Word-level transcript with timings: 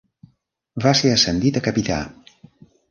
Va 0.85 0.95
ser 1.01 1.13
ascendit 1.19 1.61
a 1.61 1.65
capità. 1.69 2.01